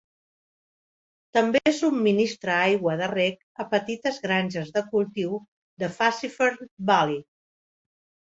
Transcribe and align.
També 1.37 1.59
subministra 1.79 2.55
aigua 2.69 2.95
de 3.01 3.09
rec 3.11 3.37
a 3.63 3.67
petites 3.75 4.17
granges 4.25 4.71
de 4.79 4.83
cultiu 4.95 5.37
de 5.83 5.91
Fassifern 5.99 6.69
Valley. 6.89 7.21